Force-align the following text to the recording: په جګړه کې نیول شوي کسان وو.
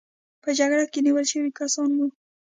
په 0.43 0.49
جګړه 0.57 0.85
کې 0.91 0.99
نیول 1.05 1.25
شوي 1.31 1.51
کسان 1.59 1.89
وو. 1.97 2.07